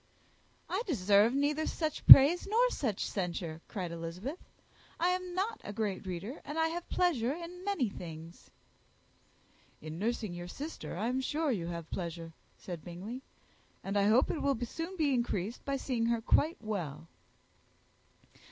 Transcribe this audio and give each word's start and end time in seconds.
"I 0.67 0.81
deserve 0.87 1.31
neither 1.35 1.67
such 1.67 2.07
praise 2.07 2.47
nor 2.49 2.71
such 2.71 3.05
censure," 3.05 3.61
cried 3.67 3.91
Elizabeth; 3.91 4.39
"I 4.99 5.09
am 5.09 5.35
not 5.35 5.61
a 5.63 5.71
great 5.71 6.07
reader, 6.07 6.41
and 6.43 6.57
I 6.57 6.69
have 6.69 6.89
pleasure 6.89 7.33
in 7.33 7.63
many 7.63 7.87
things." 7.87 8.49
"In 9.79 9.99
nursing 9.99 10.33
your 10.33 10.47
sister 10.47 10.97
I 10.97 11.07
am 11.07 11.21
sure 11.21 11.51
you 11.51 11.67
have 11.67 11.87
pleasure," 11.91 12.33
said 12.57 12.83
Bingley; 12.83 13.21
"and 13.83 13.95
I 13.95 14.05
hope 14.07 14.31
it 14.31 14.41
will 14.41 14.59
soon 14.65 14.97
be 14.97 15.13
increased 15.13 15.63
by 15.65 15.75
seeing 15.77 16.07
her 16.07 16.19
quite 16.19 16.57
well." 16.59 17.07